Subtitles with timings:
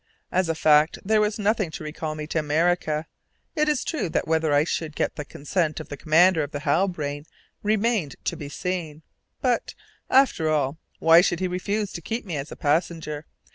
[0.31, 3.05] As a fact there was nothing to recall me to America.
[3.55, 6.61] It is true that whether I should get the consent of the commander of the
[6.61, 7.27] Halbrane
[7.61, 9.03] remained to be seen;
[9.41, 9.75] but,
[10.09, 13.27] after all, why should he refuse to keep me as a passenger?